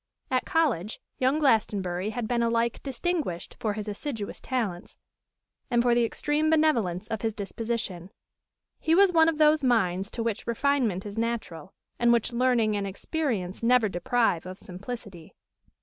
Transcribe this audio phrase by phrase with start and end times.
[0.31, 4.97] At college young Glastonbury had been alike distinguished for his assiduous talents
[5.69, 8.09] and for the extreme benevolence of his disposition.
[8.79, 12.87] His was one of those minds to which refinement is natural, and which learning and
[12.87, 15.35] experience never deprive of simplicity.